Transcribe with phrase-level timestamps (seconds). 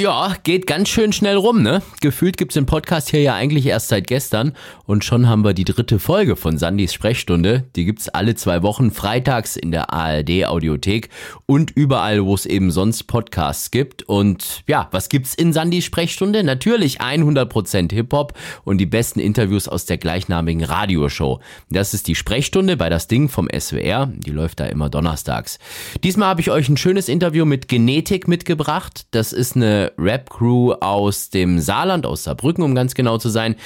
[0.00, 1.82] Ja, geht ganz schön schnell rum, ne?
[2.00, 4.54] Gefühlt gibt's den Podcast hier ja eigentlich erst seit gestern
[4.86, 7.64] und schon haben wir die dritte Folge von Sandys Sprechstunde.
[7.76, 11.10] Die gibt's alle zwei Wochen freitags in der ARD Audiothek
[11.44, 14.02] und überall, wo es eben sonst Podcasts gibt.
[14.04, 16.44] Und ja, was gibt's in Sandys Sprechstunde?
[16.44, 18.32] Natürlich 100% Hip-Hop
[18.64, 21.40] und die besten Interviews aus der gleichnamigen Radioshow.
[21.68, 24.10] Das ist die Sprechstunde bei das Ding vom SWR.
[24.10, 25.58] Die läuft da immer donnerstags.
[26.02, 29.06] Diesmal habe ich euch ein schönes Interview mit Genetik mitgebracht.
[29.10, 33.56] Das ist eine Rap-Crew aus dem Saarland, aus Saarbrücken, um ganz genau zu sein,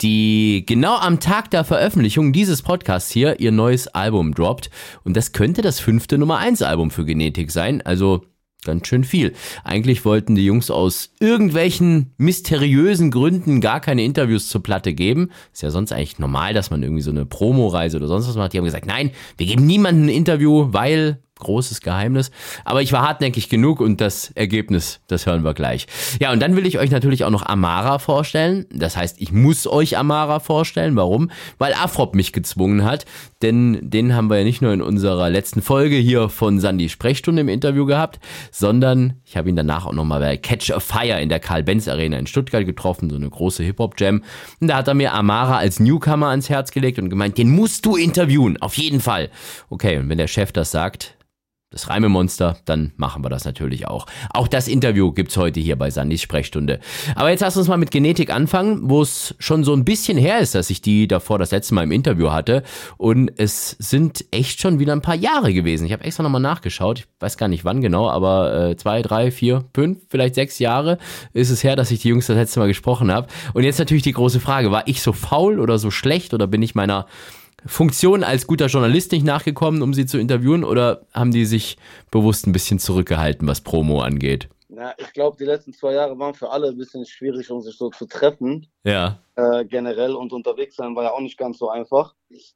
[0.00, 4.70] die genau am Tag der Veröffentlichung dieses Podcasts hier ihr neues Album droppt.
[5.04, 7.82] Und das könnte das fünfte Nummer 1 Album für Genetik sein.
[7.82, 8.22] Also
[8.64, 9.32] ganz schön viel.
[9.64, 15.30] Eigentlich wollten die Jungs aus irgendwelchen mysteriösen Gründen gar keine Interviews zur Platte geben.
[15.52, 18.52] Ist ja sonst eigentlich normal, dass man irgendwie so eine Promoreise oder sonst was macht.
[18.52, 22.30] Die haben gesagt, nein, wir geben niemandem ein Interview, weil großes Geheimnis.
[22.64, 25.86] Aber ich war hartnäckig genug und das Ergebnis, das hören wir gleich.
[26.20, 28.66] Ja, und dann will ich euch natürlich auch noch Amara vorstellen.
[28.72, 30.96] Das heißt, ich muss euch Amara vorstellen.
[30.96, 31.30] Warum?
[31.58, 33.04] Weil Afrop mich gezwungen hat.
[33.42, 37.42] Denn den haben wir ja nicht nur in unserer letzten Folge hier von Sandy Sprechstunde
[37.42, 38.20] im Interview gehabt,
[38.52, 42.18] sondern ich habe ihn danach auch nochmal bei Catch a Fire in der Karl-Benz Arena
[42.18, 44.22] in Stuttgart getroffen, so eine große Hip-Hop-Jam.
[44.60, 47.84] Und da hat er mir Amara als Newcomer ans Herz gelegt und gemeint, den musst
[47.84, 49.30] du interviewen, auf jeden Fall.
[49.70, 51.16] Okay, und wenn der Chef das sagt,
[51.72, 54.06] das Reimemonster, dann machen wir das natürlich auch.
[54.30, 56.80] Auch das Interview gibt's heute hier bei Sandys Sprechstunde.
[57.16, 60.38] Aber jetzt lass uns mal mit Genetik anfangen, wo es schon so ein bisschen her
[60.38, 62.62] ist, dass ich die davor das letzte Mal im Interview hatte.
[62.98, 65.86] Und es sind echt schon wieder ein paar Jahre gewesen.
[65.86, 67.00] Ich habe extra nochmal nachgeschaut.
[67.00, 70.98] Ich weiß gar nicht wann genau, aber äh, zwei, drei, vier, fünf, vielleicht sechs Jahre
[71.32, 73.28] ist es her, dass ich die Jungs das letzte Mal gesprochen habe.
[73.54, 76.60] Und jetzt natürlich die große Frage, war ich so faul oder so schlecht oder bin
[76.60, 77.06] ich meiner
[77.66, 81.76] Funktion als guter Journalist nicht nachgekommen, um sie zu interviewen, oder haben die sich
[82.10, 84.48] bewusst ein bisschen zurückgehalten, was Promo angeht?
[84.74, 87.76] Ja, ich glaube, die letzten zwei Jahre waren für alle ein bisschen schwierig, um sich
[87.76, 88.66] so zu treffen.
[88.84, 89.18] Ja.
[89.36, 92.14] Äh, generell und unterwegs sein war ja auch nicht ganz so einfach.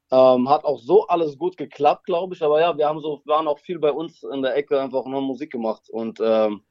[0.09, 2.41] Ähm, hat auch so alles gut geklappt, glaube ich.
[2.41, 5.21] Aber ja, wir haben so, waren auch viel bei uns in der Ecke einfach nur
[5.21, 6.61] Musik gemacht und ähm,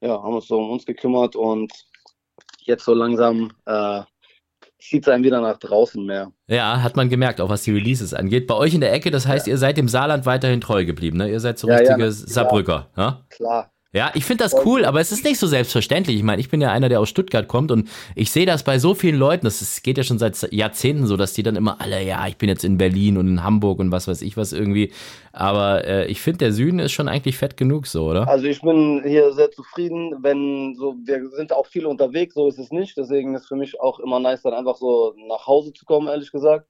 [0.00, 1.72] ja, haben uns so um uns gekümmert und
[2.60, 4.02] jetzt so langsam äh,
[4.78, 6.32] zieht es einem wieder nach draußen mehr.
[6.48, 8.46] Ja, hat man gemerkt, auch was die Releases angeht.
[8.46, 9.52] Bei euch in der Ecke, das heißt, ja.
[9.52, 11.30] ihr seid dem Saarland weiterhin treu geblieben, ne?
[11.30, 12.88] Ihr seid so ja, richtige ja, Saarbrücker?
[13.30, 16.16] Klar, ja, ich finde das cool, aber es ist nicht so selbstverständlich.
[16.16, 18.78] Ich meine, ich bin ja einer, der aus Stuttgart kommt und ich sehe das bei
[18.78, 21.80] so vielen Leuten, das ist, geht ja schon seit Jahrzehnten so, dass die dann immer
[21.80, 24.52] alle, ja, ich bin jetzt in Berlin und in Hamburg und was weiß ich was
[24.52, 24.92] irgendwie.
[25.32, 28.28] Aber äh, ich finde, der Süden ist schon eigentlich fett genug so, oder?
[28.28, 32.58] Also ich bin hier sehr zufrieden, wenn so, wir sind auch viel unterwegs, so ist
[32.58, 32.98] es nicht.
[32.98, 36.30] Deswegen ist für mich auch immer nice, dann einfach so nach Hause zu kommen, ehrlich
[36.30, 36.68] gesagt.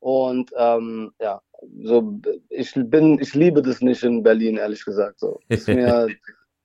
[0.00, 1.40] Und ähm, ja,
[1.84, 2.18] so
[2.48, 5.20] ich bin, ich liebe das nicht in Berlin, ehrlich gesagt.
[5.20, 5.38] So.
[5.48, 6.08] Ist mir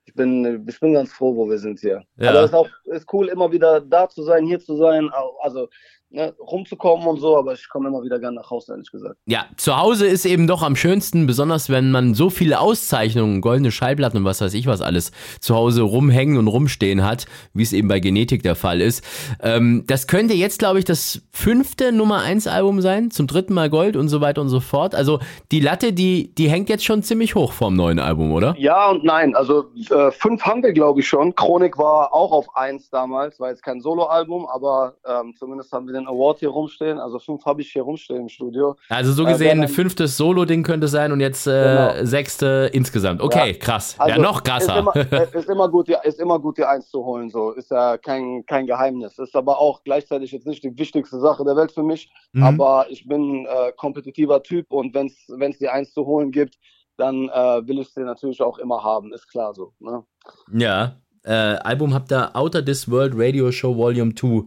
[0.09, 2.03] ich bin, ich bin ganz froh, wo wir sind hier.
[2.17, 2.31] Ja.
[2.31, 5.09] Aber es ist auch ist cool, immer wieder da zu sein, hier zu sein.
[5.41, 5.69] Also
[6.09, 9.15] ne, rumzukommen und so, aber ich komme immer wieder gerne nach Hause, ehrlich gesagt.
[9.25, 13.71] Ja, zu Hause ist eben doch am schönsten, besonders wenn man so viele Auszeichnungen, goldene
[13.71, 17.73] Schallplatten und was weiß ich was alles zu Hause rumhängen und rumstehen hat, wie es
[17.73, 19.03] eben bei Genetik der Fall ist.
[19.41, 23.69] Ähm, das könnte jetzt, glaube ich, das fünfte Nummer 1 Album sein, zum dritten Mal
[23.69, 24.95] Gold und so weiter und so fort.
[24.95, 25.19] Also
[25.51, 28.55] die Latte, die, die hängt jetzt schon ziemlich hoch vorm neuen Album, oder?
[28.57, 29.35] Ja und nein.
[29.35, 31.35] Also äh, fünf haben wir, glaube ich, schon.
[31.35, 35.93] Chronik war auch auf eins damals, war jetzt kein Soloalbum, aber ähm, zumindest haben wir
[35.93, 36.99] den den Award hier rumstehen.
[36.99, 38.75] Also fünf habe ich hier rumstehen im Studio.
[38.89, 42.05] Also so gesehen, äh, ein fünftes Solo-Ding könnte sein und jetzt äh, genau.
[42.05, 43.21] sechste insgesamt.
[43.21, 43.57] Okay, ja.
[43.57, 43.95] krass.
[43.97, 44.79] Also ja, noch krasser.
[44.79, 47.29] Ist immer, äh, ist immer, gut, die, ist immer gut, die Eins zu holen.
[47.29, 49.19] So ist ja kein, kein Geheimnis.
[49.19, 52.11] Ist aber auch gleichzeitig jetzt nicht die wichtigste Sache der Welt für mich.
[52.33, 52.43] Mhm.
[52.43, 56.57] Aber ich bin äh, kompetitiver Typ und wenn es die Eins zu holen gibt,
[56.97, 59.13] dann äh, will ich sie natürlich auch immer haben.
[59.13, 59.73] Ist klar so.
[59.79, 60.03] Ne?
[60.51, 64.43] Ja, äh, Album habt ihr Outer This World Radio Show Volume 2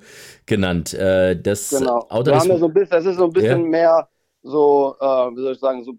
[0.46, 0.94] genannt.
[0.94, 2.06] Äh, das genau.
[2.08, 3.68] Outer Wir haben so ein bisschen, das ist so ein bisschen ja.
[3.68, 4.08] mehr
[4.42, 5.94] so, äh, wie soll ich sagen, so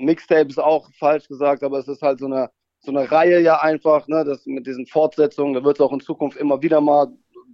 [0.00, 3.60] Mixtape ist auch falsch gesagt, aber es ist halt so eine, so eine Reihe ja
[3.60, 7.08] einfach, ne, das mit diesen Fortsetzungen, da wird es auch in Zukunft immer wieder mal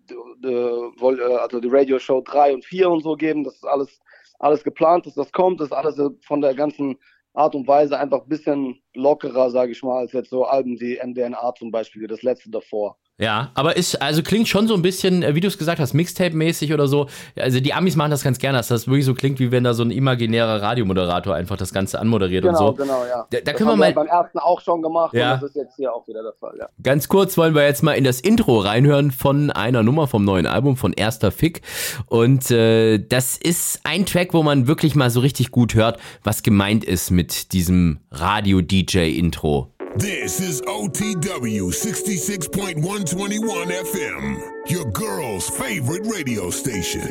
[0.08, 0.14] die,
[0.44, 3.44] die, also die Radio Show 3 und 4 und so geben.
[3.44, 4.00] Das ist alles,
[4.38, 6.96] alles geplant, dass das kommt, das ist alles von der ganzen
[7.34, 10.98] Art und Weise einfach ein bisschen lockerer, sage ich mal, als jetzt so Alben wie
[11.04, 12.98] MDNA zum Beispiel, das letzte davor.
[13.16, 15.94] Ja, aber ist, also klingt schon so ein bisschen, äh, wie du es gesagt hast,
[15.94, 17.06] Mixtape-mäßig oder so.
[17.36, 19.72] Also die Amis machen das ganz gerne, dass das wirklich so klingt, wie wenn da
[19.72, 22.82] so ein imaginärer Radiomoderator einfach das Ganze anmoderiert genau, und so.
[22.82, 23.24] Genau, ja.
[23.30, 23.90] Da, da können wir mal.
[23.90, 25.34] Wir beim ersten auch schon gemacht ja.
[25.34, 26.68] und das ist jetzt hier auch wieder der Fall, ja.
[26.82, 30.46] Ganz kurz wollen wir jetzt mal in das Intro reinhören von einer Nummer vom neuen
[30.46, 31.62] Album von Erster Fick.
[32.06, 36.42] Und äh, das ist ein Track, wo man wirklich mal so richtig gut hört, was
[36.42, 39.73] gemeint ist mit diesem Radio-DJ-Intro.
[39.96, 47.02] This is OTW 66.121 FM, your girl's favorite radio station.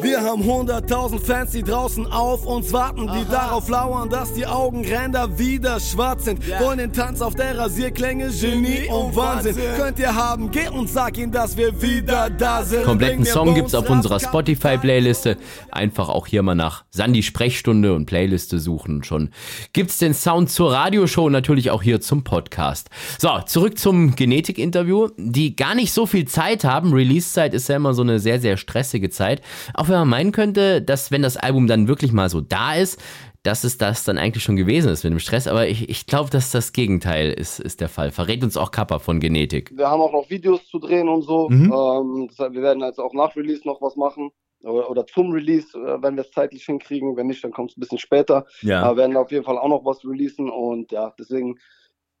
[0.00, 3.24] Wir haben 100.000 Fans, die draußen auf uns warten, die Aha.
[3.30, 6.44] darauf lauern, dass die Augenränder wieder schwarz sind.
[6.46, 6.60] Yeah.
[6.60, 9.56] Wollen den Tanz auf der Rasierklänge, Genie und Wahnsinn.
[9.56, 9.76] Wahnsinn.
[9.76, 12.84] Könnt ihr haben, geh und sag ihnen, dass wir wieder da sind.
[12.84, 15.36] Kompletten Song gibt's auf unserer Spotify-Playliste.
[15.70, 19.04] Einfach auch hier mal nach Sandy Sprechstunde und Playliste suchen.
[19.04, 19.30] Schon
[19.72, 22.90] gibt's den Sound zur Radioshow, natürlich auch hier zum Podcast.
[23.18, 25.08] So, zurück zum Genetik-Interview.
[25.16, 26.92] Die gar nicht so viel Zeit haben.
[26.92, 29.42] Release-Zeit ist ja immer so eine sehr, sehr stressige Zeit.
[29.74, 33.00] Auch wenn man meinen könnte, dass wenn das Album dann wirklich mal so da ist,
[33.42, 35.48] dass es das dann eigentlich schon gewesen ist mit dem Stress.
[35.48, 38.12] Aber ich, ich glaube, dass das Gegenteil ist, ist der Fall.
[38.12, 39.72] Verrät uns auch Kappa von Genetik.
[39.76, 41.48] Wir haben auch noch Videos zu drehen und so.
[41.48, 41.72] Mhm.
[41.72, 44.30] Ähm, deshalb, wir werden jetzt auch nach Release noch was machen.
[44.62, 47.16] Oder, oder zum Release, äh, wenn wir es zeitlich hinkriegen.
[47.16, 48.46] Wenn nicht, dann kommt es ein bisschen später.
[48.60, 48.82] Ja.
[48.82, 50.48] Aber wir werden auf jeden Fall auch noch was releasen.
[50.48, 51.58] Und ja, deswegen,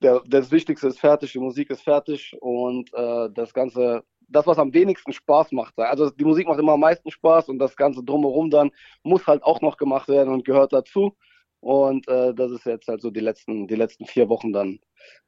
[0.02, 4.02] der, das Wichtigste ist fertig, die Musik ist fertig und äh, das Ganze
[4.32, 5.78] das, was am wenigsten Spaß macht.
[5.78, 8.70] Also die Musik macht immer am meisten Spaß und das Ganze drumherum dann
[9.02, 11.16] muss halt auch noch gemacht werden und gehört dazu.
[11.60, 14.80] Und äh, das ist jetzt halt so die letzten, die letzten vier Wochen dann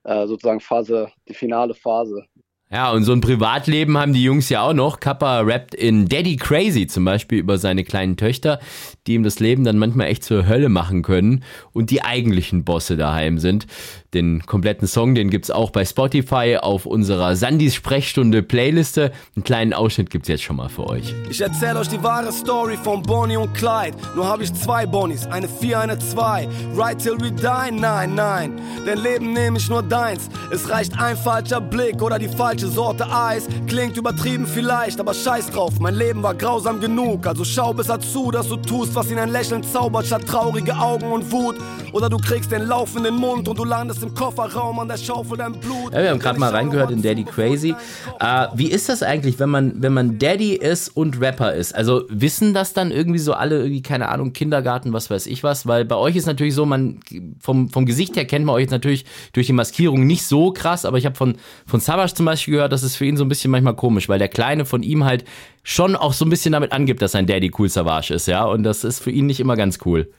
[0.02, 2.26] äh, sozusagen Phase, die finale Phase.
[2.74, 4.98] Ja, und so ein Privatleben haben die Jungs ja auch noch.
[4.98, 8.58] Kappa rappt in Daddy Crazy zum Beispiel über seine kleinen Töchter,
[9.06, 12.96] die ihm das Leben dann manchmal echt zur Hölle machen können und die eigentlichen Bosse
[12.96, 13.68] daheim sind.
[14.12, 19.12] Den kompletten Song, den gibt's auch bei Spotify auf unserer Sandys Sprechstunde Playliste.
[19.36, 21.14] Einen kleinen Ausschnitt gibt's jetzt schon mal für euch.
[21.30, 23.96] Ich erzähle euch die wahre Story von Bonnie und Clyde.
[24.16, 26.48] Nur habe ich zwei Bonnies, eine vier, eine zwei.
[26.76, 28.60] Right till we die, nein, nein.
[28.84, 30.28] Denn Leben nehme ich nur deins.
[30.52, 33.46] Es reicht ein falscher Blick oder die falsche Sorte Eis.
[33.66, 35.74] Klingt übertrieben vielleicht, aber scheiß drauf.
[35.80, 37.26] Mein Leben war grausam genug.
[37.26, 41.12] Also schau besser zu, dass du tust, was ihn ein Lächeln zaubert, statt traurige Augen
[41.12, 41.56] und Wut.
[41.92, 44.96] Oder du kriegst den Lauf in den Mund und du landest im Kofferraum an der
[44.96, 45.92] Schaufel dein Blut.
[45.92, 47.74] Ja, wir haben gerade mal reingehört in Daddy Crazy.
[48.18, 51.74] Äh, wie ist das eigentlich, wenn man, wenn man Daddy ist und Rapper ist?
[51.74, 55.66] Also wissen das dann irgendwie so alle, irgendwie, keine Ahnung, Kindergarten, was weiß ich was?
[55.66, 56.98] Weil bei euch ist natürlich so, man
[57.38, 60.84] vom, vom Gesicht her kennt man euch jetzt natürlich durch die Maskierung nicht so krass,
[60.84, 61.36] aber ich habe von,
[61.66, 64.18] von Savage zum Beispiel gehört, das ist für ihn so ein bisschen manchmal komisch, weil
[64.18, 65.24] der Kleine von ihm halt
[65.62, 68.44] schon auch so ein bisschen damit angibt, dass sein Daddy cool Savage ist, ja.
[68.44, 70.10] Und das ist für ihn nicht immer ganz cool.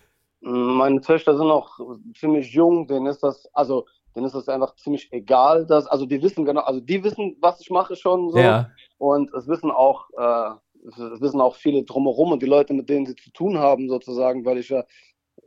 [0.42, 1.80] Meine Töchter sind noch
[2.18, 3.86] ziemlich jung, denen ist das, also
[4.16, 7.60] denen ist das einfach ziemlich egal, dass, also die wissen genau, also die wissen, was
[7.60, 8.38] ich mache schon so.
[8.38, 8.69] Ja.
[8.98, 10.51] Und es wissen auch, äh,
[10.88, 14.45] es wissen auch viele drumherum und die Leute, mit denen sie zu tun haben, sozusagen,
[14.45, 14.83] weil ich ja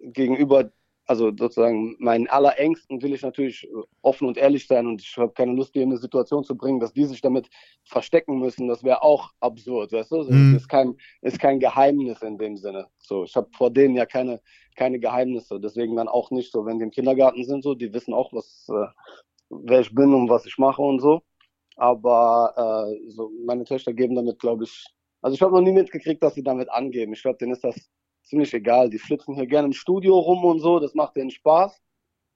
[0.02, 0.70] gegenüber
[1.08, 3.66] also sozusagen meinen Allerängsten will ich natürlich
[4.02, 6.81] offen und ehrlich sein und ich habe keine Lust, die in eine Situation zu bringen,
[6.81, 7.49] dass die sich damit
[7.84, 8.69] verstecken müssen.
[8.69, 10.25] Das wäre auch absurd, weißt du?
[10.25, 10.56] Mhm.
[10.56, 12.88] Ist kein, ist kein Geheimnis in dem Sinne.
[12.99, 14.43] So, ich habe vor denen ja keine,
[14.76, 15.58] keine Geheimnisse.
[15.58, 18.69] Deswegen dann auch nicht so, wenn die im Kindergarten sind, so, die wissen auch, was,
[18.69, 18.87] äh,
[19.49, 21.22] wer ich bin und was ich mache und so.
[21.76, 24.84] Aber äh, so meine Töchter geben damit, glaube ich,
[25.22, 27.14] also ich habe noch nie mitgekriegt, dass sie damit angeben.
[27.14, 27.88] Ich glaube, denen ist das
[28.28, 28.90] ziemlich egal.
[28.90, 31.80] Die flitzen hier gerne im Studio rum und so, das macht denen Spaß.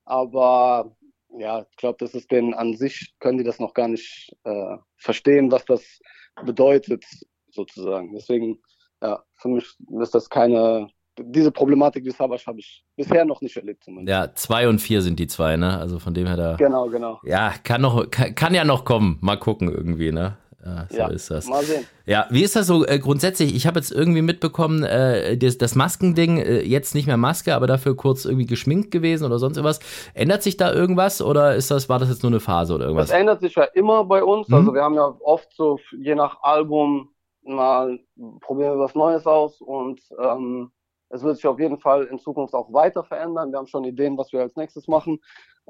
[0.04, 0.96] Aber
[1.38, 4.76] ja, ich glaube, das ist denen an sich, können die das noch gar nicht äh,
[4.96, 6.00] verstehen, was das
[6.44, 7.04] bedeutet,
[7.50, 8.12] sozusagen.
[8.14, 8.60] Deswegen,
[9.02, 9.64] ja, für mich
[10.00, 13.84] ist das keine, diese Problematik wie Savage habe ich bisher noch nicht erlebt.
[13.84, 14.10] Zumindest.
[14.10, 15.78] Ja, zwei und vier sind die zwei, ne?
[15.78, 16.56] Also von dem her da.
[16.56, 17.20] Genau, genau.
[17.24, 19.18] Ja, kann noch, kann, kann ja noch kommen.
[19.20, 20.38] Mal gucken irgendwie, ne?
[20.64, 21.48] Ja, so ja, ist das.
[21.48, 21.86] Mal sehen.
[22.06, 23.54] Ja, wie ist das so äh, grundsätzlich?
[23.54, 27.66] Ich habe jetzt irgendwie mitbekommen, äh, das, das Maskending, äh, jetzt nicht mehr Maske, aber
[27.66, 29.80] dafür kurz irgendwie geschminkt gewesen oder sonst irgendwas.
[30.14, 33.08] Ändert sich da irgendwas oder ist das, war das jetzt nur eine Phase oder irgendwas?
[33.08, 34.48] Das ändert sich ja immer bei uns.
[34.48, 34.54] Mhm.
[34.54, 37.08] Also wir haben ja oft so, je nach Album,
[37.44, 37.98] mal
[38.40, 40.70] probieren wir was Neues aus und ähm,
[41.08, 43.50] es wird sich auf jeden Fall in Zukunft auch weiter verändern.
[43.50, 45.18] Wir haben schon Ideen, was wir als nächstes machen.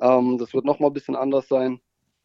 [0.02, 1.80] Ähm, das wird nochmal ein bisschen anders sein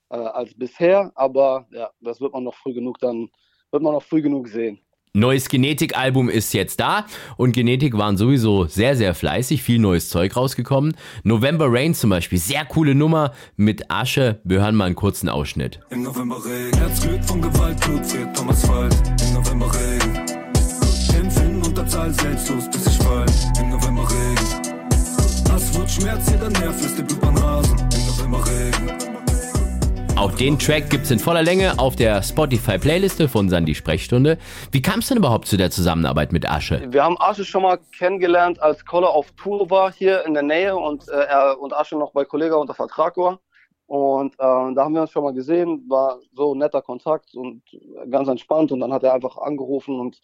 [0.10, 3.30] äh, als bisher, aber ja, das wird man noch früh genug dann,
[3.72, 4.80] wird man noch früh genug sehen.
[5.14, 10.36] Neues Genetik-Album ist jetzt da und Genetik waren sowieso sehr, sehr fleißig, viel neues Zeug
[10.36, 10.96] rausgekommen.
[11.24, 14.42] November Rain zum Beispiel, sehr coole Nummer mit Asche.
[14.44, 15.80] Wir hören mal einen kurzen Ausschnitt.
[15.90, 18.96] Im November Regen, Herzglück von Gewalt, Blut für Thomas Wald.
[19.28, 20.26] Im November Regen,
[21.12, 23.26] kämpfen unter Zahl selbstlos, bis ich fall.
[23.60, 24.78] Im November Regen,
[25.50, 27.07] Hass wird Schmerz, jeder Nerv lässt den
[30.28, 34.38] Auch den Track gibt es in voller Länge auf der Spotify-Playliste von Sandy Sprechstunde.
[34.74, 36.86] Wie kam es denn überhaupt zu der Zusammenarbeit mit Asche?
[36.92, 40.76] Wir haben Asche schon mal kennengelernt, als Koller auf Tour war hier in der Nähe
[40.76, 43.40] und äh, er und Asche noch bei Kollega unter Vertrag war.
[43.86, 47.62] Und äh, da haben wir uns schon mal gesehen, war so ein netter Kontakt und
[48.10, 48.74] ganz entspannt.
[48.74, 50.20] Und dann hat er einfach angerufen und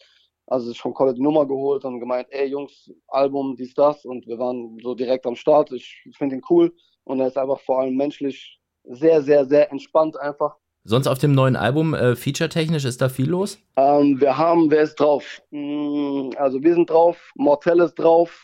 [0.48, 4.04] also sich von Kolle die Nummer geholt und gemeint, ey Jungs, Album, dies, das.
[4.04, 5.72] Und wir waren so direkt am Start.
[5.72, 6.74] Ich finde ihn cool
[7.06, 10.56] und er ist einfach vor allem menschlich sehr, sehr, sehr entspannt einfach.
[10.86, 13.58] Sonst auf dem neuen Album, äh, feature-technisch, ist da viel los?
[13.78, 15.42] Ähm, wir haben, wer ist drauf?
[15.52, 18.44] Mm, also wir sind drauf, Mortel ist drauf,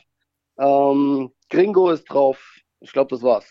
[0.57, 2.39] ähm, Gringo ist drauf.
[2.79, 3.45] Ich glaube, das war's.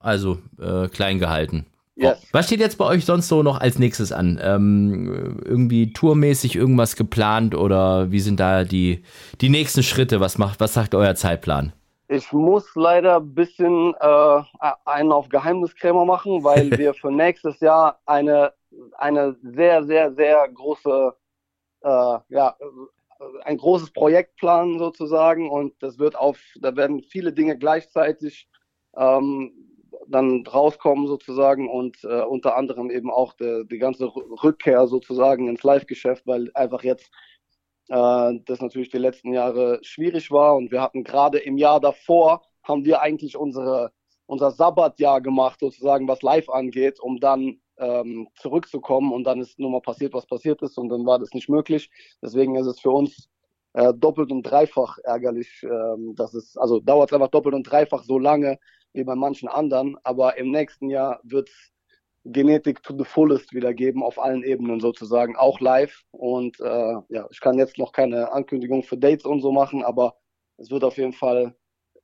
[0.00, 1.66] Also äh, klein gehalten.
[1.96, 2.26] Yes.
[2.32, 4.40] Was steht jetzt bei euch sonst so noch als nächstes an?
[4.42, 9.04] Ähm, irgendwie tourmäßig irgendwas geplant oder wie sind da die,
[9.40, 10.18] die nächsten Schritte?
[10.18, 11.72] Was macht, was sagt euer Zeitplan?
[12.14, 14.42] Ich muss leider ein bisschen äh,
[14.84, 18.52] einen auf Geheimniskrämer machen, weil wir für nächstes Jahr eine,
[18.98, 21.12] eine sehr, sehr, sehr große,
[21.82, 22.56] äh, ja,
[23.44, 28.48] ein großes Projekt planen sozusagen und das wird auf, da werden viele Dinge gleichzeitig
[28.96, 29.52] ähm,
[30.06, 35.64] dann rauskommen sozusagen und äh, unter anderem eben auch de, die ganze Rückkehr sozusagen ins
[35.64, 37.10] Live-Geschäft, weil einfach jetzt
[37.88, 40.56] äh, das natürlich die letzten Jahre schwierig war.
[40.56, 43.92] Und wir hatten gerade im Jahr davor haben wir eigentlich unsere
[44.26, 49.12] unser Sabbatjahr gemacht sozusagen was Live angeht, um dann ähm, zurückzukommen.
[49.12, 50.78] Und dann ist nur mal passiert, was passiert ist.
[50.78, 51.90] Und dann war das nicht möglich.
[52.22, 53.28] Deswegen ist es für uns
[53.74, 58.02] äh, doppelt und dreifach ärgerlich, ähm, dass es also dauert es einfach doppelt und dreifach
[58.04, 58.58] so lange,
[58.92, 61.73] wie bei manchen anderen, aber im nächsten Jahr wird es
[62.24, 66.02] Genetik to the fullest wiedergeben, auf allen Ebenen sozusagen, auch live.
[66.10, 70.16] Und äh, ja, ich kann jetzt noch keine Ankündigung für Dates und so machen, aber
[70.56, 71.54] es wird auf jeden Fall,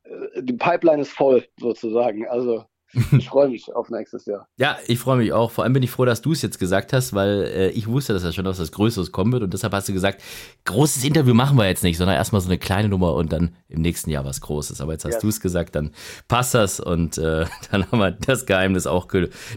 [0.05, 2.29] äh, die Pipeline ist voll sozusagen.
[2.29, 2.65] Also
[3.13, 4.49] ich freue mich auf nächstes Jahr.
[4.57, 5.51] Ja, ich freue mich auch.
[5.51, 8.13] Vor allem bin ich froh, dass du es jetzt gesagt hast, weil äh, ich wusste,
[8.13, 10.23] dass ja schon was Größeres kommen wird und deshalb hast du gesagt,
[10.65, 13.83] großes Interview machen wir jetzt nicht, sondern erstmal so eine kleine Nummer und dann im
[13.83, 14.81] nächsten Jahr was Großes.
[14.81, 15.23] Aber jetzt hast yes.
[15.23, 15.93] du es gesagt, dann
[16.29, 19.09] passt das und äh, dann haben wir das Geheimnis auch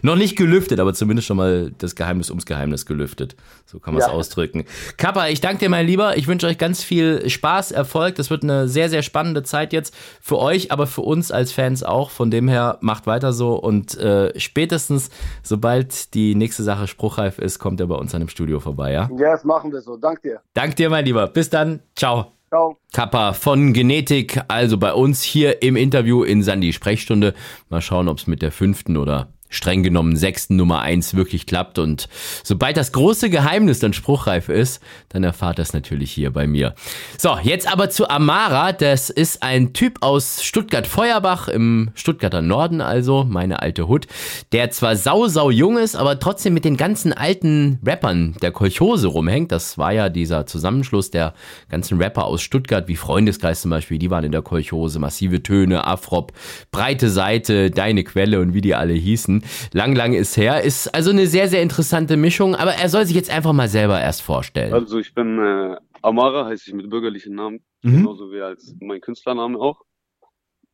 [0.02, 3.36] noch nicht gelüftet, aber zumindest schon mal das Geheimnis ums Geheimnis gelüftet.
[3.66, 4.12] So kann man es ja.
[4.12, 4.64] ausdrücken.
[4.96, 6.16] Kappa, ich danke dir, mein Lieber.
[6.16, 8.14] Ich wünsche euch ganz viel Spaß, Erfolg.
[8.16, 11.82] Das wird eine sehr, sehr spannende Zeit jetzt für euch, aber für uns als Fans
[11.82, 12.10] auch.
[12.10, 15.10] Von dem her macht weiter weiter so und äh, spätestens,
[15.42, 19.08] sobald die nächste Sache spruchreif ist, kommt er bei uns an dem Studio vorbei, ja?
[19.16, 19.96] Ja, das machen wir so.
[19.96, 20.40] Dank dir.
[20.52, 21.26] Dank dir, mein Lieber.
[21.26, 21.80] Bis dann.
[21.96, 22.32] Ciao.
[22.48, 22.76] Ciao.
[22.92, 27.34] Kappa von Genetik, also bei uns hier im Interview in Sandy Sprechstunde.
[27.68, 31.78] Mal schauen, ob es mit der fünften oder streng genommen sechsten Nummer eins wirklich klappt.
[31.78, 32.08] Und
[32.42, 36.74] sobald das große Geheimnis dann spruchreif ist, dann erfahrt das natürlich hier bei mir.
[37.18, 38.72] So, jetzt aber zu Amara.
[38.72, 44.06] Das ist ein Typ aus Stuttgart-Feuerbach im Stuttgarter Norden, also meine alte Hut,
[44.52, 49.06] der zwar sau, sau jung ist, aber trotzdem mit den ganzen alten Rappern der Kolchose
[49.06, 49.52] rumhängt.
[49.52, 51.34] Das war ja dieser Zusammenschluss der
[51.70, 55.86] ganzen Rapper aus Stuttgart, wie Freundeskreis zum Beispiel, die waren in der Kolchose, massive Töne,
[55.86, 56.32] Afrop,
[56.72, 59.33] breite Seite, deine Quelle und wie die alle hießen.
[59.72, 60.62] Lang, lang ist her.
[60.62, 64.00] Ist also eine sehr, sehr interessante Mischung, aber er soll sich jetzt einfach mal selber
[64.00, 64.72] erst vorstellen.
[64.72, 67.98] Also ich bin äh, Amara, heiße ich mit bürgerlichen Namen, mhm.
[67.98, 69.82] genauso wie als mein Künstlername auch.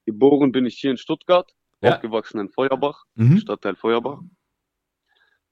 [0.06, 1.50] Geboren bin ich hier in Stuttgart,
[1.82, 1.94] ja.
[1.94, 3.38] aufgewachsen in Feuerbach, mhm.
[3.38, 4.20] Stadtteil Feuerbach.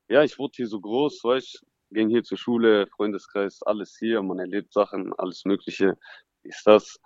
[0.09, 4.39] Ja, ich wurde hier so groß, weißt ging hier zur Schule, Freundeskreis, alles hier, man
[4.39, 5.97] erlebt Sachen, alles Mögliche,
[6.43, 6.99] ist das.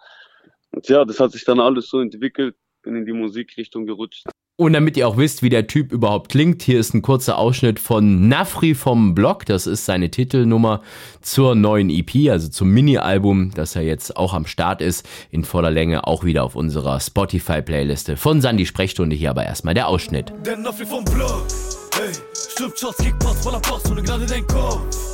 [0.70, 4.26] Und ja, das hat sich dann alles so entwickelt, bin in die Musikrichtung gerutscht.
[4.56, 7.80] Und damit ihr auch wisst, wie der Typ überhaupt klingt, hier ist ein kurzer Ausschnitt
[7.80, 9.46] von Nafri vom Blog.
[9.46, 10.82] Das ist seine Titelnummer
[11.22, 15.70] zur neuen EP, also zum Mini-Album, das er jetzt auch am Start ist, in voller
[15.70, 18.18] Länge, auch wieder auf unserer Spotify-Playliste.
[18.18, 20.32] Von Sandy Sprechstunde hier aber erstmal der Ausschnitt.
[20.44, 21.46] Der Nafri vom Blog,
[21.94, 25.11] hey, stimmt, Schatz, Kickpass, voller Pass, ohne gerade dein Kopf,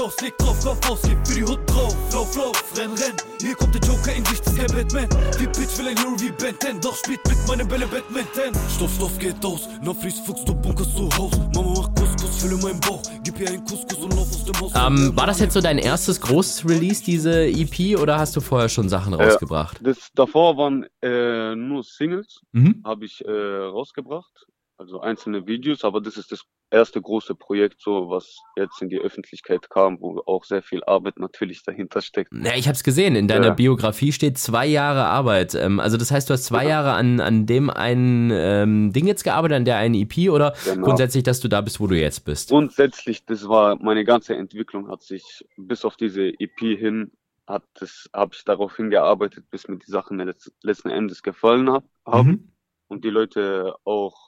[0.00, 1.94] aus, leg drauf, Kopf aus, gib für die Hut drauf.
[2.12, 3.14] Lauf, lauf, renn, renn.
[3.40, 5.08] Hier kommt der Joker in sich, das ist kein Batman.
[5.38, 8.52] Die Bitch will ein Hero wie Ben 10, doch spielt mit meinen Bälle Batman 10.
[8.74, 11.32] Stoff, Stoff geht aus, Nafris Fuchs, du bunkerst zu Haus.
[11.54, 13.02] Mama macht Couscous, fülle meinen Bauch.
[13.22, 14.72] Gib ihr einen Couscous und lauf aus dem Haus.
[14.74, 18.68] Ähm, war das jetzt so dein erstes großes Release, diese EP, oder hast du vorher
[18.68, 19.78] schon Sachen rausgebracht?
[19.82, 22.82] das davor waren äh, nur Singles, mhm.
[22.84, 24.47] habe ich äh, rausgebracht
[24.78, 28.98] also einzelne Videos, aber das ist das erste große Projekt, so was jetzt in die
[28.98, 32.32] Öffentlichkeit kam, wo auch sehr viel Arbeit natürlich dahinter steckt.
[32.32, 33.16] Ja, ich habe es gesehen.
[33.16, 33.54] In deiner ja.
[33.54, 35.54] Biografie steht zwei Jahre Arbeit.
[35.56, 36.70] Ähm, also das heißt, du hast zwei ja.
[36.70, 40.86] Jahre an, an dem einen ähm, Ding jetzt gearbeitet, an der einen EP oder genau.
[40.86, 42.50] grundsätzlich, dass du da bist, wo du jetzt bist?
[42.50, 47.10] Grundsätzlich, das war meine ganze Entwicklung hat sich bis auf diese EP hin
[47.48, 50.18] hat das habe ich darauf hingearbeitet, bis mir die Sachen
[50.62, 51.70] letzten Endes gefallen
[52.04, 52.52] haben mhm.
[52.88, 54.27] und die Leute auch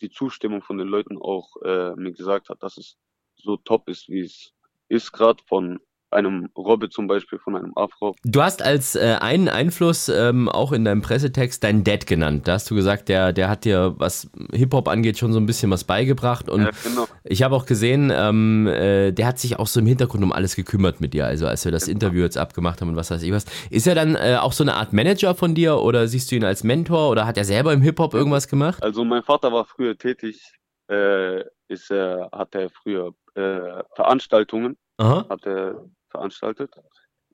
[0.00, 2.96] die Zustimmung von den Leuten auch äh, mir gesagt hat, dass es
[3.36, 4.52] so top ist, wie es
[4.88, 5.80] ist, gerade von
[6.16, 8.16] einem Robbe zum Beispiel, von einem Afro.
[8.24, 12.48] Du hast als äh, einen Einfluss ähm, auch in deinem Pressetext deinen Dad genannt.
[12.48, 15.70] Da hast du gesagt, der, der hat dir, was Hip-Hop angeht, schon so ein bisschen
[15.70, 16.48] was beigebracht.
[16.48, 17.06] Und ja, genau.
[17.24, 20.56] ich habe auch gesehen, ähm, äh, der hat sich auch so im Hintergrund um alles
[20.56, 21.26] gekümmert mit dir.
[21.26, 21.94] Also als wir das genau.
[21.94, 23.44] Interview jetzt abgemacht haben und was weiß ich was.
[23.70, 26.44] Ist er dann äh, auch so eine Art Manager von dir oder siehst du ihn
[26.44, 28.82] als Mentor oder hat er selber im Hip-Hop irgendwas gemacht?
[28.82, 30.40] Also mein Vater war früher tätig,
[30.88, 35.26] äh, ist, hat er früher äh, Veranstaltungen Aha.
[35.28, 35.84] hat er
[36.16, 36.74] veranstaltet.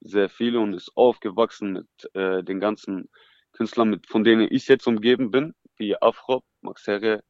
[0.01, 3.09] Sehr viele und ist aufgewachsen mit äh, den ganzen
[3.53, 7.23] Künstlern, mit, von denen ich jetzt umgeben bin, wie Afro, Max Herre,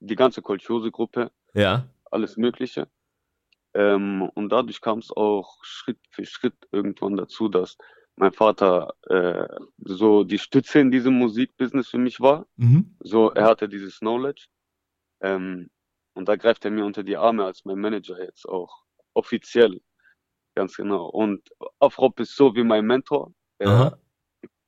[0.00, 1.30] die ganze Kolchose-Gruppe.
[1.54, 1.88] Ja.
[2.10, 2.88] Alles Mögliche.
[3.74, 7.76] Ähm, und dadurch kam es auch Schritt für Schritt irgendwann dazu, dass
[8.16, 9.46] mein Vater äh,
[9.78, 12.46] so die Stütze in diesem Musikbusiness für mich war.
[12.56, 12.96] Mhm.
[13.00, 14.46] So, er hatte dieses Knowledge.
[15.20, 15.70] Ähm,
[16.14, 19.80] und da greift er mir unter die Arme als mein Manager jetzt auch offiziell.
[20.58, 21.06] Ganz genau.
[21.06, 21.40] Und
[21.78, 23.32] Afrop ist so wie mein Mentor.
[23.58, 23.98] Er Aha.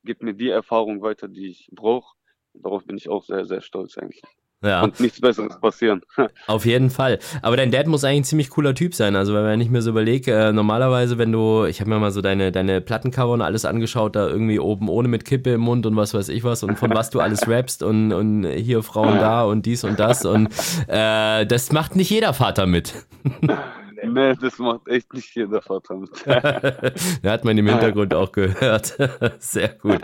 [0.04, 2.14] gibt mir die Erfahrung weiter, die ich brauche.
[2.54, 4.22] Darauf bin ich auch sehr, sehr stolz eigentlich.
[4.62, 4.84] Ja.
[4.84, 6.02] Und nichts Besseres passieren.
[6.46, 7.18] Auf jeden Fall.
[7.42, 9.16] Aber dein Dad muss eigentlich ein ziemlich cooler Typ sein.
[9.16, 12.12] Also wenn man nicht mehr so überlegt, äh, normalerweise, wenn du, ich habe mir mal
[12.12, 15.86] so deine, deine Plattencover und alles angeschaut, da irgendwie oben ohne mit Kippe im Mund
[15.86, 19.18] und was weiß ich was und von was du alles rappst und, und hier Frauen
[19.18, 20.50] da und dies und das und
[20.86, 22.94] äh, das macht nicht jeder Vater mit.
[24.14, 26.10] Nee, das macht echt nicht jeder Vater mit.
[26.26, 28.96] da hat man im Hintergrund auch gehört.
[29.38, 30.00] sehr gut.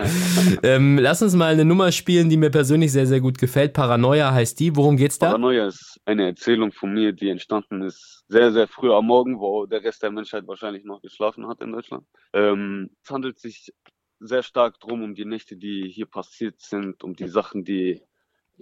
[0.63, 3.73] Ähm, lass uns mal eine Nummer spielen, die mir persönlich sehr, sehr gut gefällt.
[3.73, 4.77] Paranoia heißt die.
[4.77, 5.27] Worum geht's da?
[5.27, 9.67] Paranoia ist eine Erzählung von mir, die entstanden ist sehr, sehr früh am Morgen, wo
[9.67, 12.07] der Rest der Menschheit wahrscheinlich noch geschlafen hat in Deutschland.
[12.33, 13.73] Ähm, es handelt sich
[14.21, 18.03] sehr stark drum um die Nächte, die hier passiert sind, um die Sachen, die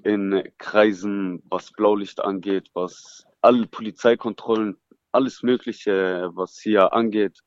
[0.02, 4.76] in Kreisen, was Blaulicht angeht, was alle Polizeikontrollen
[5.14, 7.38] alles Mögliche, was hier angeht,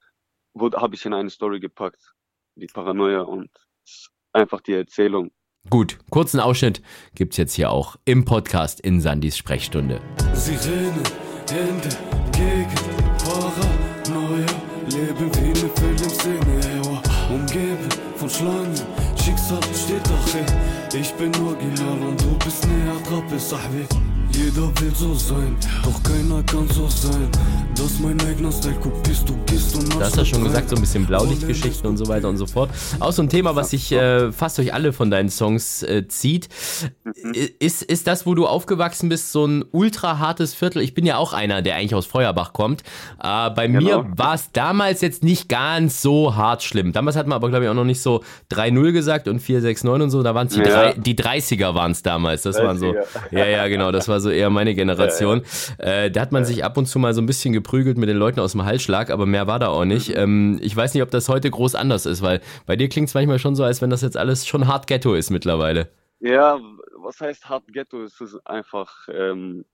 [0.59, 2.13] habe ich in eine Story gepackt.
[2.55, 3.49] Die Paranoia und
[4.33, 5.31] einfach die Erzählung.
[5.69, 6.81] Gut, kurzen Ausschnitt
[7.13, 10.01] gibt es jetzt hier auch im Podcast in Sandys Sprechstunde.
[10.33, 11.03] Sirene,
[11.49, 11.89] Hände,
[12.31, 12.81] Gegend,
[13.23, 14.45] Paranoia,
[14.89, 18.75] leben wie eine Filmszene, umgeben von Schlangen,
[19.21, 23.85] Schicksal steht doch Ich bin original und du bist näher dran, Sahbi.
[24.37, 27.27] Jeder will so sein, doch keiner kann so sein.
[27.75, 30.81] Das mein eigener Style, kopierst du, gehst und Du hast ja schon gesagt, so ein
[30.81, 32.69] bisschen Blaulichtgeschichten und so weiter und so fort.
[32.99, 36.49] Auch so ein Thema, was sich äh, fast durch alle von deinen Songs äh, zieht.
[37.03, 37.33] Mhm.
[37.59, 40.81] Ist, ist das, wo du aufgewachsen bist, so ein ultra hartes Viertel?
[40.81, 42.81] Ich bin ja auch einer, der eigentlich aus Feuerbach kommt.
[43.21, 43.79] Äh, bei genau.
[43.79, 46.93] mir war es damals jetzt nicht ganz so hart schlimm.
[46.93, 50.09] Damals hat man aber, glaube ich, auch noch nicht so 3-0 gesagt und 4-6-9 und
[50.09, 50.23] so.
[50.23, 50.93] Da waren es die, ja.
[50.93, 52.41] die 30er waren es damals.
[52.41, 52.63] Das 30er.
[52.63, 52.95] waren so.
[53.29, 53.91] Ja, ja, genau.
[53.91, 55.43] Das war so eher meine Generation.
[55.79, 55.91] Ja, ja.
[56.03, 58.17] Äh, da hat man sich ab und zu mal so ein bisschen geprügelt mit den
[58.17, 60.09] Leuten aus dem Halsschlag, aber mehr war da auch nicht.
[60.09, 60.15] Mhm.
[60.17, 63.13] Ähm, ich weiß nicht, ob das heute groß anders ist, weil bei dir klingt es
[63.13, 65.89] manchmal schon so, als wenn das jetzt alles schon hart Ghetto ist mittlerweile.
[66.19, 66.59] Ja,
[66.97, 68.03] was heißt hart Ghetto?
[68.03, 69.65] Es ist einfach, ähm,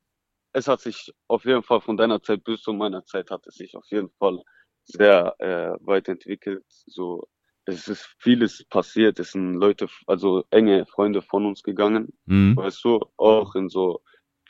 [0.52, 3.56] es hat sich auf jeden Fall von deiner Zeit bis zu meiner Zeit hat es
[3.56, 4.40] sich auf jeden Fall
[4.84, 6.66] sehr äh, weit entwickelt.
[6.68, 7.28] So
[7.66, 12.58] es ist vieles passiert, es sind Leute, also enge Freunde von uns gegangen, mhm.
[12.58, 14.02] weißt du, auch in so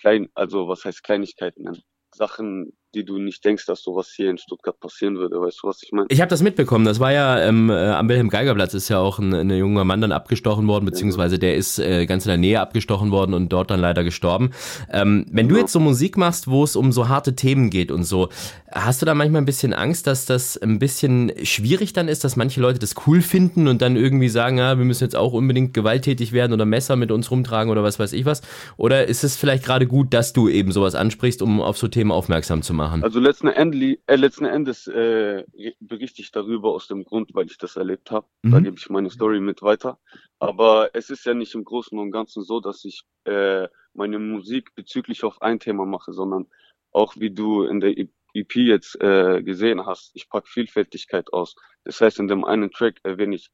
[0.03, 1.81] klein, also was heißt Kleinigkeiten,
[2.13, 5.39] Sachen, die du nicht denkst, dass sowas hier in Stuttgart passieren würde.
[5.41, 6.07] Weißt du, was ich meine?
[6.09, 6.85] Ich habe das mitbekommen.
[6.85, 10.01] Das war ja ähm, äh, am Wilhelm Geigerplatz ist ja auch ein, ein junger Mann
[10.01, 13.71] dann abgestochen worden, beziehungsweise der ist äh, ganz in der Nähe abgestochen worden und dort
[13.71, 14.51] dann leider gestorben.
[14.91, 18.03] Ähm, wenn du jetzt so Musik machst, wo es um so harte Themen geht und
[18.03, 18.29] so,
[18.71, 22.35] hast du da manchmal ein bisschen Angst, dass das ein bisschen schwierig dann ist, dass
[22.35, 25.73] manche Leute das cool finden und dann irgendwie sagen, ja, wir müssen jetzt auch unbedingt
[25.73, 28.41] gewalttätig werden oder Messer mit uns rumtragen oder was weiß ich was?
[28.77, 32.11] Oder ist es vielleicht gerade gut, dass du eben sowas ansprichst, um auf so Themen
[32.11, 32.82] aufmerksam zu machen?
[32.83, 33.03] Machen?
[33.03, 35.43] Also letzten, Endes, äh, letzten Endes äh,
[35.79, 38.27] berichte ich darüber aus dem Grund, weil ich das erlebt habe.
[38.41, 38.51] Mhm.
[38.51, 39.99] Da gebe ich meine Story mit weiter.
[40.39, 44.75] Aber es ist ja nicht im Großen und Ganzen so, dass ich äh, meine Musik
[44.75, 46.47] bezüglich auf ein Thema mache, sondern
[46.91, 51.55] auch wie du in der EP jetzt äh, gesehen hast, ich packe Vielfältigkeit aus.
[51.83, 53.49] Das heißt, in dem einen Track erwähne ich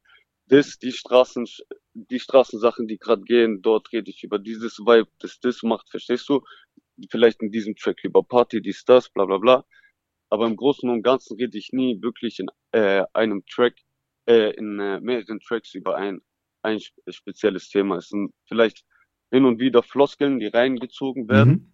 [0.47, 1.47] das, die Straßen,
[1.93, 6.27] die Straßensachen, die gerade gehen, dort rede ich über dieses Vibe, das das macht, verstehst
[6.27, 6.41] du?
[7.09, 9.65] Vielleicht in diesem Track über Party, dies, das, bla bla bla.
[10.29, 13.75] Aber im Großen und Ganzen rede ich nie wirklich in äh, einem Track,
[14.27, 16.21] äh, in äh, mehreren Tracks über ein,
[16.61, 17.97] ein spezielles Thema.
[17.97, 18.83] Es sind vielleicht
[19.31, 21.73] hin und wieder Floskeln, die reingezogen werden, mhm.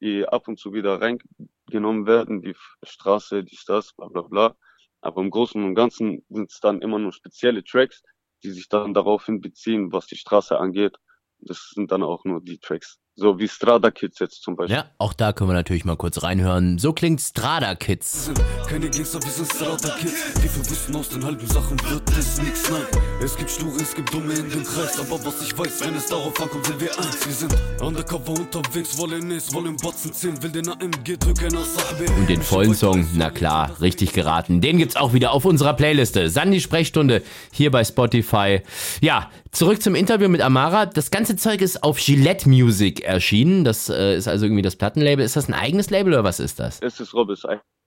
[0.00, 4.56] die ab und zu wieder reingenommen werden, die Straße, dies, das, bla bla bla.
[5.00, 8.02] Aber im Großen und Ganzen sind es dann immer nur spezielle Tracks,
[8.42, 10.96] die sich dann daraufhin beziehen, was die Straße angeht.
[11.38, 14.76] Das sind dann auch nur die Tracks So wie Strada Kids jetzt zum Beispiel.
[14.76, 16.78] Ja, auch da können wir natürlich mal kurz reinhören.
[16.78, 18.30] So klingt Strada Kids.
[18.68, 20.34] Keine Gangster, wir sind Strada Kids.
[20.34, 22.82] Die wir wissen aus den halben Sachen wird es nix, nein.
[23.24, 25.00] Es gibt Sture, es gibt Dumme in dem Kreis.
[25.00, 27.26] Aber was ich weiß, wenn es darauf ankommt, sind wir eins.
[27.26, 31.74] Wir sind undercover unterwegs, wollen es, wollen Botzen ziehen, will den AMG drücken aus.
[32.18, 34.60] Und den vollen Song, na klar, richtig geraten.
[34.60, 36.28] Den gibt's auch wieder auf unserer Playliste.
[36.28, 38.60] Sandy Sprechstunde hier bei Spotify.
[39.00, 40.86] Ja, zurück zum Interview mit Amara.
[40.86, 43.64] Das ganze Zeug ist auf Gillette Music erschienen.
[43.64, 45.24] Das äh, ist also irgendwie das Plattenlabel.
[45.24, 46.78] Ist das ein eigenes Label oder was ist das?
[46.80, 47.44] Es ist Robes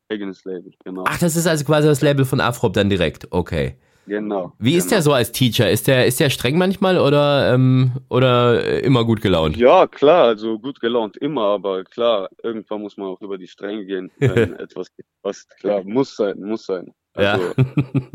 [0.09, 1.03] eigenes Label, genau.
[1.07, 3.27] Ach, das ist also quasi das Label von Afrop dann direkt.
[3.29, 3.75] Okay.
[4.07, 4.53] Genau.
[4.57, 4.79] Wie genau.
[4.79, 5.69] ist der so als Teacher?
[5.69, 9.55] Ist der, ist der streng manchmal oder, ähm, oder immer gut gelaunt?
[9.55, 13.85] Ja, klar, also gut gelaunt immer, aber klar, irgendwann muss man auch über die Stränge
[13.85, 14.87] gehen, wenn etwas
[15.21, 16.91] was klar muss sein, muss sein.
[17.13, 17.65] Also, ja.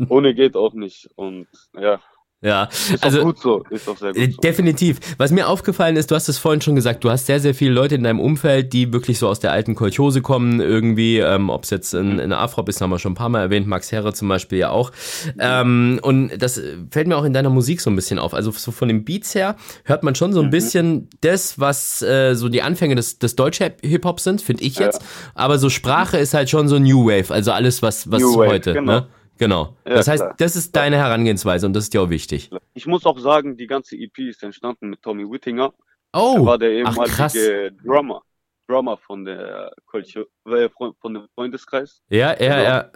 [0.09, 1.09] ohne geht auch nicht.
[1.15, 1.47] Und
[1.79, 2.01] ja,
[2.45, 4.41] ja, ist also gut so, ist auch sehr gut so.
[4.41, 4.99] Definitiv.
[5.17, 7.71] Was mir aufgefallen ist, du hast es vorhin schon gesagt, du hast sehr, sehr viele
[7.71, 11.63] Leute in deinem Umfeld, die wirklich so aus der alten Kolchose kommen, irgendwie, ähm, ob
[11.63, 14.13] es jetzt in, in Afrop ist, haben wir schon ein paar Mal erwähnt, Max Herre
[14.13, 14.91] zum Beispiel ja auch.
[15.39, 18.35] Ähm, und das fällt mir auch in deiner Musik so ein bisschen auf.
[18.35, 20.51] Also so von den Beats her hört man schon so ein mhm.
[20.51, 25.01] bisschen das, was äh, so die Anfänge des, des Deutsch-Hip-Hop sind, finde ich jetzt.
[25.01, 25.07] Ja.
[25.33, 28.47] Aber so Sprache ist halt schon so New Wave, also alles, was, was New Wave,
[28.47, 28.73] heute.
[28.73, 28.91] Genau.
[28.91, 29.07] Ne?
[29.37, 29.75] Genau.
[29.85, 30.35] Ja, das heißt, klar.
[30.37, 32.49] das ist deine Herangehensweise und das ist dir auch wichtig.
[32.73, 35.73] Ich muss auch sagen, die ganze EP ist entstanden mit Tommy Whittinger.
[36.13, 38.21] Oh, er war der ehemalige Drummer.
[38.67, 42.01] Drummer von der Kultur, äh, von dem Freundeskreis.
[42.09, 42.63] Ja, ja, genau.
[42.63, 42.91] ja.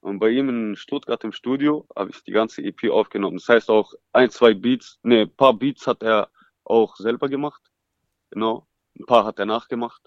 [0.00, 3.38] Und bei ihm in Stuttgart im Studio habe ich die ganze EP aufgenommen.
[3.38, 6.28] Das heißt auch ein, zwei Beats, ne, ein paar Beats hat er
[6.64, 7.62] auch selber gemacht.
[8.30, 8.66] Genau.
[8.98, 10.02] Ein paar hat er nachgemacht.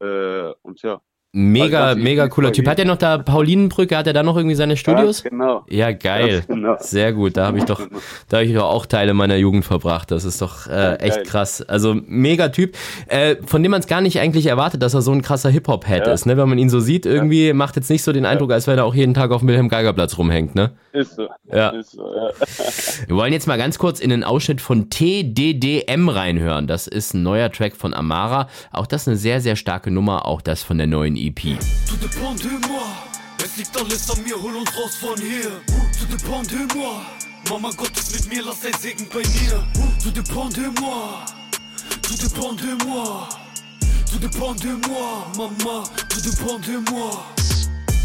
[0.00, 1.00] Äh, und ja,
[1.38, 2.66] Mega, also mega cooler Typ.
[2.66, 5.22] Hat er noch da Paulinenbrücke, hat er da noch irgendwie seine Studios?
[5.22, 5.64] Ja, genau.
[5.68, 6.44] Ja, geil.
[6.48, 6.76] Genau.
[6.80, 7.36] Sehr gut.
[7.36, 7.82] Da habe ich doch,
[8.30, 10.10] da habe ich doch auch Teile meiner Jugend verbracht.
[10.10, 11.60] Das ist doch äh, echt krass.
[11.60, 12.74] Also mega Typ,
[13.08, 16.06] äh, von dem man es gar nicht eigentlich erwartet, dass er so ein krasser Hip-Hop-Head
[16.06, 16.12] ja.
[16.14, 16.24] ist.
[16.24, 16.38] Ne?
[16.38, 18.86] Wenn man ihn so sieht, irgendwie macht jetzt nicht so den Eindruck, als wenn er
[18.86, 20.54] auch jeden Tag auf dem Wilhelm Geiger Platz rumhängt.
[20.54, 20.70] Ne?
[20.94, 21.28] Ist so.
[21.52, 21.68] Ja.
[21.68, 22.30] Ist so ja.
[23.08, 26.66] Wir wollen jetzt mal ganz kurz in den Ausschnitt von TDDM reinhören.
[26.66, 28.48] Das ist ein neuer Track von Amara.
[28.72, 30.24] Auch das eine sehr, sehr starke Nummer.
[30.24, 31.58] Auch das von der neuen EP.
[31.88, 32.86] Tout dépend de moi.
[33.44, 35.50] Es liegt alles an mir, hol uns raus von hier.
[35.98, 37.02] Tout dépend de moi.
[37.50, 39.22] Mama Gott ist mit mir, lass ein Segen bei.
[40.02, 41.24] Tout dépend de moi.
[42.02, 43.28] Tout dépend de moi.
[44.10, 45.82] Tout dépend de moi, Mama.
[46.08, 47.26] Tout dépend de moi.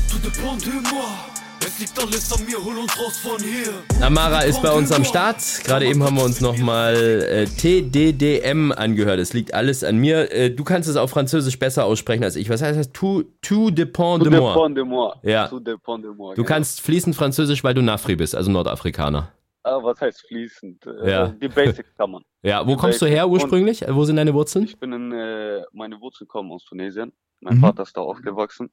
[0.09, 1.30] Tout dépend de moi.
[1.63, 3.71] Es liegt alles an mir, hol uns raus von hier.
[4.05, 5.37] Amara ist bei uns am Start.
[5.63, 9.19] Gerade eben haben wir uns nochmal äh, TDDM angehört.
[9.19, 10.31] Es liegt alles an mir.
[10.31, 12.49] Äh, du kannst es auf Französisch besser aussprechen als ich.
[12.49, 12.91] Was heißt das?
[12.91, 14.53] Tout, tout dépend de moi.
[14.55, 15.15] Dépend de moi.
[15.23, 15.47] Ja.
[15.47, 16.33] Tout dépend de moi.
[16.35, 16.47] Du genau.
[16.55, 19.31] kannst fließend Französisch, weil du Nafri bist, also Nordafrikaner.
[19.63, 20.83] Ah, was heißt fließend?
[21.05, 21.27] Ja.
[21.27, 22.23] Äh, die Basics kann man.
[22.41, 23.43] Ja, wo Die kommst du her Basics.
[23.43, 23.83] ursprünglich?
[23.87, 24.65] Wo sind deine Wurzeln?
[24.65, 27.11] Ich bin in, äh, meine Wurzeln kommen aus Tunesien.
[27.39, 27.61] Mein Mhm.
[27.61, 28.71] Vater ist da aufgewachsen.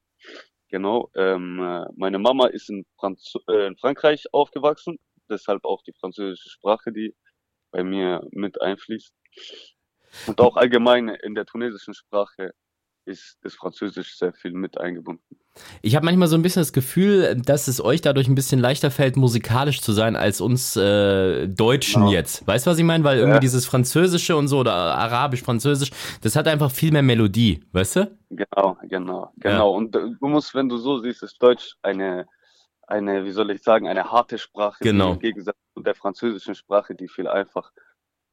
[0.69, 1.09] Genau.
[1.15, 4.99] Ähm, äh, meine Mama ist in, Franz äh, in Frankreich aufgewachsen.
[5.29, 7.15] Deshalb auch die französische Sprache, die
[7.71, 9.13] bei mir mit einfließt.
[10.27, 12.53] Und auch allgemein in der tunesischen Sprache
[13.05, 15.23] ist das Französisch sehr viel mit eingebunden.
[15.81, 18.91] Ich habe manchmal so ein bisschen das Gefühl, dass es euch dadurch ein bisschen leichter
[18.91, 22.11] fällt, musikalisch zu sein als uns äh, Deutschen Genau.
[22.13, 22.47] jetzt.
[22.47, 23.03] Weißt du, was ich meine?
[23.03, 23.39] Weil irgendwie Ja.
[23.39, 28.17] dieses Französische und so oder Arabisch, Französisch, das hat einfach viel mehr Melodie, weißt du?
[28.29, 29.71] Genau, genau, genau.
[29.75, 32.27] Und äh, du musst, wenn du so siehst, ist Deutsch eine,
[32.87, 35.13] eine, wie soll ich sagen, eine harte Sprache, Genau.
[35.13, 37.71] im Gegensatz zu der französischen Sprache, die viel einfach,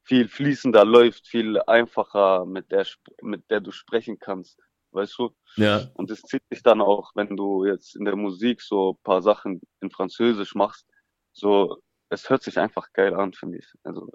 [0.07, 2.85] viel fließender läuft, viel einfacher, mit der,
[3.21, 4.57] mit der du sprechen kannst,
[4.91, 5.35] weißt du?
[5.57, 5.89] Ja.
[5.95, 9.21] Und es zieht dich dann auch, wenn du jetzt in der Musik so ein paar
[9.21, 10.87] Sachen in Französisch machst,
[11.33, 13.67] so, es hört sich einfach geil an, finde ich.
[13.83, 14.09] Also,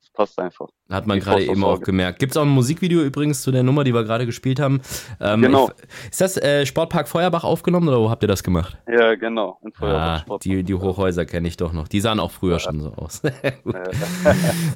[0.00, 0.68] es passt einfach.
[0.90, 2.18] Hat man gerade eben auch gemerkt.
[2.18, 4.82] Gibt es auch ein Musikvideo übrigens zu der Nummer, die wir gerade gespielt haben?
[5.20, 5.70] Ähm, Genau.
[6.10, 8.76] Ist das äh, Sportpark Feuerbach aufgenommen oder wo habt ihr das gemacht?
[8.86, 9.58] Ja, genau.
[9.64, 11.88] In Feuerbach Ah, die, die Hochhäuser kenne ich doch noch.
[11.88, 13.22] Die sahen auch früher schon so aus.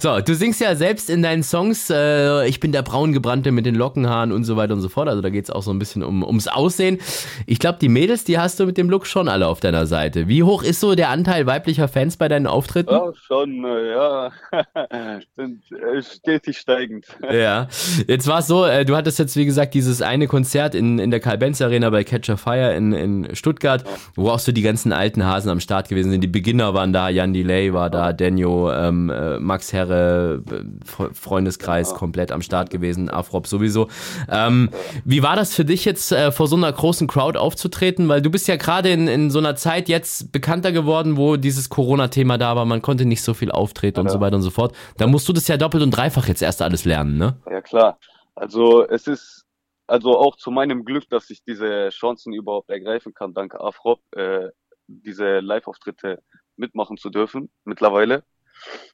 [0.00, 3.74] So, du singst ja selbst in deinen Songs, äh, ich bin der braungebrannte mit den
[3.74, 5.08] Lockenhaaren und so weiter und so fort.
[5.08, 6.98] Also da geht's auch so ein bisschen um, ums Aussehen.
[7.46, 10.28] Ich glaube, die Mädels, die hast du mit dem Look schon alle auf deiner Seite.
[10.28, 12.92] Wie hoch ist so der Anteil weiblicher Fans bei deinen Auftritten?
[12.94, 14.30] Ja, schon, äh, ja.
[15.36, 17.06] Sind äh, stetig steigend.
[17.32, 17.68] Ja,
[18.06, 21.10] jetzt war es so, äh, du hattest jetzt wie gesagt dieses eine Konzert in, in
[21.10, 23.84] der Karl-Benz Arena bei Catcher Fire in, in Stuttgart,
[24.16, 26.22] wo auch so die ganzen alten Hasen am Start gewesen sind.
[26.22, 31.12] Die Beginner waren da, Jan Delay war da, Denjo, ähm, äh, Max Herre, äh, Fre-
[31.14, 33.88] Freundeskreis komplett am Start gewesen, Afrop sowieso.
[34.30, 34.70] Ähm,
[35.04, 38.08] wie war das für dich jetzt äh, vor so einer großen Crowd aufzutreten?
[38.08, 41.68] Weil du bist ja gerade in, in so einer Zeit jetzt bekannter geworden, wo dieses
[41.68, 44.74] Corona-Thema da war, man konnte nicht so viel auftreten und so weiter und so fort.
[44.96, 47.40] Da musst du das ja doppelt und und dreifach jetzt erst alles lernen, ne?
[47.50, 47.98] Ja, klar.
[48.34, 49.46] Also es ist
[49.86, 54.50] also auch zu meinem Glück, dass ich diese Chancen überhaupt ergreifen kann, dank Afrop, äh,
[54.86, 56.22] diese Live-Auftritte
[56.56, 58.22] mitmachen zu dürfen mittlerweile.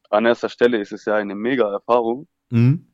[0.08, 2.28] An erster Stelle ist es ja eine mega Erfahrung.
[2.50, 2.86] Mhm.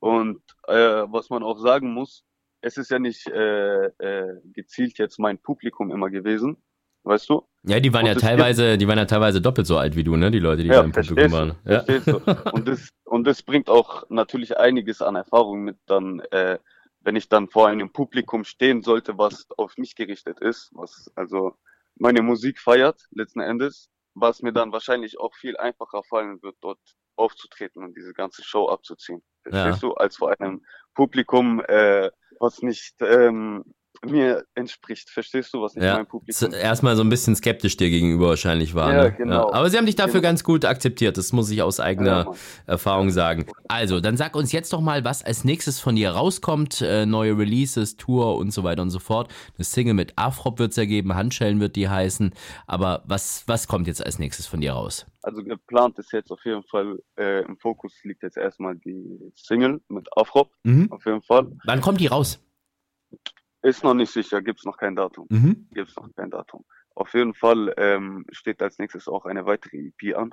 [0.00, 0.74] Und äh,
[1.08, 2.24] was man auch sagen muss,
[2.60, 6.58] es ist ja nicht äh, äh, gezielt jetzt mein Publikum immer gewesen,
[7.06, 7.46] weißt du?
[7.62, 10.04] Ja, die waren und ja teilweise, gibt, die waren ja teilweise doppelt so alt wie
[10.04, 10.30] du, ne?
[10.30, 11.54] Die Leute, die ja, da im Publikum waren.
[11.64, 11.80] Ja.
[11.82, 12.20] Du.
[12.52, 16.58] Und das, und das bringt auch natürlich einiges an Erfahrung mit dann, äh,
[17.00, 21.54] wenn ich dann vor einem Publikum stehen sollte, was auf mich gerichtet ist, was also
[21.94, 26.80] meine Musik feiert letzten Endes, was mir dann wahrscheinlich auch viel einfacher fallen wird, dort
[27.16, 29.22] aufzutreten und diese ganze Show abzuziehen.
[29.42, 29.88] Verstehst ja.
[29.88, 29.94] du?
[29.94, 30.64] Als vor einem
[30.94, 33.64] Publikum, äh, was nicht ähm,
[34.04, 35.10] mir entspricht.
[35.10, 35.96] Verstehst du, was nicht ja.
[35.96, 38.92] mein Publikum Erstmal so ein bisschen skeptisch dir gegenüber wahrscheinlich war.
[38.92, 39.12] Ja, ne?
[39.12, 39.50] genau.
[39.50, 39.54] Ja.
[39.54, 40.28] Aber sie haben dich dafür genau.
[40.28, 41.16] ganz gut akzeptiert.
[41.16, 42.32] Das muss ich aus eigener ja,
[42.66, 43.46] Erfahrung sagen.
[43.68, 46.80] Also, dann sag uns jetzt doch mal, was als nächstes von dir rauskommt.
[46.80, 49.32] Äh, neue Releases, Tour und so weiter und so fort.
[49.56, 52.32] Eine Single mit Afrop wird es ergeben, Handschellen wird die heißen.
[52.66, 55.06] Aber was, was kommt jetzt als nächstes von dir raus?
[55.22, 59.80] Also geplant ist jetzt auf jeden Fall, äh, im Fokus liegt jetzt erstmal die Single
[59.88, 60.52] mit Afrop.
[60.62, 60.90] Mhm.
[60.92, 61.50] Auf jeden Fall.
[61.64, 62.40] Wann kommt die raus?
[63.66, 65.26] Ist noch nicht sicher, gibt es noch kein Datum.
[65.28, 65.66] Mhm.
[65.72, 66.64] Gibt es noch kein Datum.
[66.94, 70.32] Auf jeden Fall ähm, steht als nächstes auch eine weitere EP an.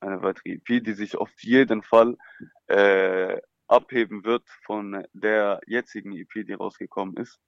[0.00, 2.18] Eine weitere EP, die sich auf jeden Fall
[2.66, 7.38] äh, abheben wird von der jetzigen EP, die rausgekommen ist.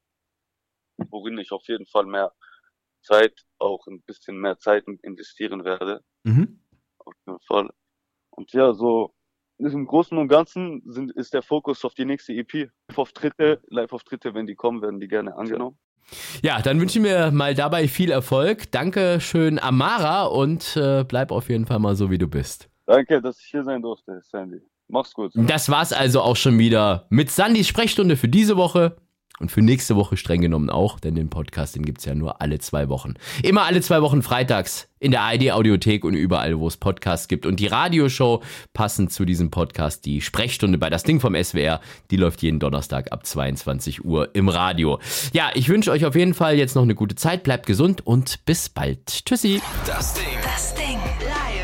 [1.10, 2.32] Worin ich auf jeden Fall mehr
[3.02, 6.04] Zeit, auch ein bisschen mehr Zeit investieren werde.
[6.22, 6.60] Mhm.
[6.98, 7.68] Auf jeden Fall.
[8.30, 9.12] Und ja, so
[9.58, 12.70] im Großen und Ganzen sind, ist der Fokus auf die nächste EP.
[12.94, 15.76] Live-Auftritte, Live-Auftritte, wenn die kommen, werden die gerne angenommen.
[16.42, 18.70] Ja, dann wünsche ich mir mal dabei viel Erfolg.
[18.70, 22.68] Danke schön, Amara, und äh, bleib auf jeden Fall mal so, wie du bist.
[22.86, 24.60] Danke, dass ich hier sein durfte, Sandy.
[24.86, 25.32] Mach's gut.
[25.34, 28.96] Das war's also auch schon wieder mit Sandys Sprechstunde für diese Woche.
[29.40, 32.60] Und für nächste Woche streng genommen auch, denn den Podcast, den gibt's ja nur alle
[32.60, 33.14] zwei Wochen.
[33.42, 37.44] Immer alle zwei Wochen freitags in der ID-Audiothek und überall, wo es Podcasts gibt.
[37.44, 38.42] Und die Radioshow
[38.72, 41.80] passend zu diesem Podcast, die Sprechstunde bei das Ding vom SWR,
[42.12, 45.00] die läuft jeden Donnerstag ab 22 Uhr im Radio.
[45.32, 48.44] Ja, ich wünsche euch auf jeden Fall jetzt noch eine gute Zeit, bleibt gesund und
[48.46, 49.24] bis bald.
[49.26, 49.60] Tschüssi.
[49.84, 50.24] Das Ding.
[50.42, 50.98] Das Ding.
[51.20, 51.63] Live.